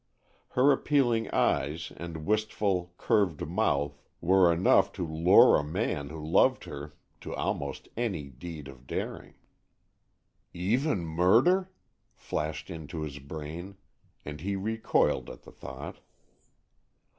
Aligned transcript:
Her 0.57 0.71
appealing 0.71 1.29
eyes 1.29 1.91
and 1.95 2.25
wistful, 2.25 2.91
curved 2.97 3.47
mouth 3.47 4.01
were 4.19 4.51
enough 4.51 4.91
to 4.93 5.05
lure 5.05 5.57
a 5.59 5.63
man 5.63 6.09
who 6.09 6.25
loved 6.25 6.63
her 6.63 6.95
to 7.19 7.35
almost 7.35 7.87
any 7.95 8.23
deed 8.23 8.67
of 8.67 8.87
daring. 8.87 9.35
"Even 10.55 11.05
murder?" 11.05 11.69
flashed 12.15 12.71
into 12.71 13.01
his 13.03 13.19
brain, 13.19 13.77
and 14.25 14.41
he 14.41 14.55
recoiled 14.55 15.29
at 15.29 15.43
the 15.43 15.51
thought. 15.51 15.99